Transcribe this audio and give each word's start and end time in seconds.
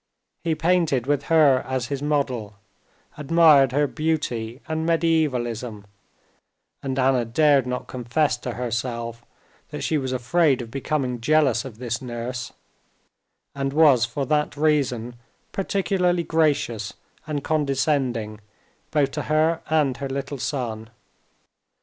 He 0.43 0.55
painted 0.55 1.05
with 1.05 1.25
her 1.25 1.59
as 1.59 1.89
his 1.93 2.01
model, 2.01 2.55
admired 3.19 3.71
her 3.71 3.85
beauty 3.85 4.59
and 4.67 4.83
mediævalism, 4.89 5.83
and 6.81 6.97
Anna 6.97 7.23
dared 7.23 7.67
not 7.67 7.85
confess 7.85 8.35
to 8.37 8.53
herself 8.53 9.23
that 9.69 9.83
she 9.83 9.99
was 9.99 10.11
afraid 10.11 10.59
of 10.63 10.71
becoming 10.71 11.21
jealous 11.21 11.65
of 11.65 11.77
this 11.77 12.01
nurse, 12.01 12.51
and 13.53 13.73
was 13.73 14.03
for 14.05 14.25
that 14.25 14.57
reason 14.57 15.17
particularly 15.51 16.23
gracious 16.23 16.93
and 17.27 17.43
condescending 17.43 18.39
both 18.89 19.11
to 19.11 19.21
her 19.29 19.61
and 19.69 19.97
her 19.97 20.09
little 20.09 20.39
son. 20.39 20.89